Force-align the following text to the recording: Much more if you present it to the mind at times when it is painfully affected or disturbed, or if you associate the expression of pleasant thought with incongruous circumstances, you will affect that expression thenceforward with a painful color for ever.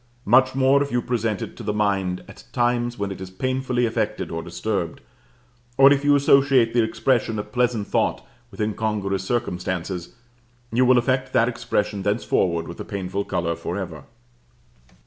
Much 0.25 0.55
more 0.55 0.81
if 0.81 0.91
you 0.91 0.99
present 0.99 1.43
it 1.43 1.55
to 1.55 1.61
the 1.61 1.71
mind 1.75 2.23
at 2.27 2.43
times 2.51 2.97
when 2.97 3.11
it 3.11 3.21
is 3.21 3.29
painfully 3.29 3.85
affected 3.85 4.31
or 4.31 4.41
disturbed, 4.41 4.99
or 5.77 5.93
if 5.93 6.03
you 6.03 6.15
associate 6.15 6.73
the 6.73 6.81
expression 6.81 7.37
of 7.37 7.51
pleasant 7.51 7.85
thought 7.85 8.25
with 8.49 8.59
incongruous 8.59 9.23
circumstances, 9.23 10.15
you 10.73 10.85
will 10.85 10.97
affect 10.97 11.33
that 11.33 11.47
expression 11.47 12.01
thenceforward 12.01 12.67
with 12.67 12.79
a 12.79 12.83
painful 12.83 13.23
color 13.23 13.55
for 13.55 13.77
ever. 13.77 14.05